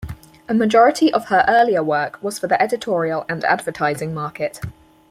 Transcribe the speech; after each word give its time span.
A 0.49 0.55
majority 0.55 1.13
of 1.13 1.27
her 1.27 1.45
earlier 1.47 1.83
work 1.83 2.17
was 2.23 2.39
for 2.39 2.47
the 2.47 2.59
editorial 2.59 3.23
and 3.29 3.43
advertising 3.43 4.15
market. 4.15 4.59